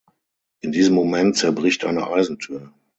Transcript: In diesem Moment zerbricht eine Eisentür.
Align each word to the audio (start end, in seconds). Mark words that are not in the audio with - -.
In 0.61 0.71
diesem 0.71 0.95
Moment 0.95 1.37
zerbricht 1.37 1.85
eine 1.85 2.07
Eisentür. 2.09 2.73